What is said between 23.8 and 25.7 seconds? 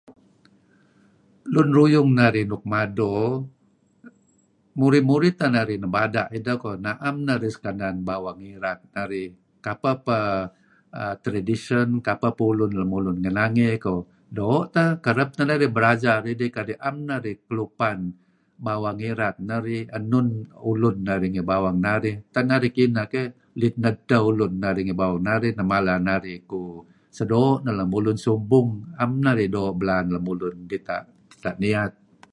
nedtah ulun narih ngi bawang narih kadi nidah